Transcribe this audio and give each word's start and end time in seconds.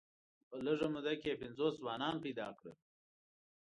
په 0.49 0.55
لږه 0.65 0.87
موده 0.93 1.13
کې 1.21 1.29
یې 1.31 1.39
پنځوس 1.41 1.73
ځوانان 1.81 2.15
پیدا 2.25 2.47
کړل. 2.57 2.75